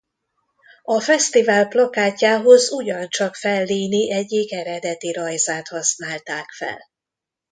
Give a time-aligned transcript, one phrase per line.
[0.83, 6.81] A fesztivál plakátjához ugyancsak Fellini egyik eredeti rajzát használták fel.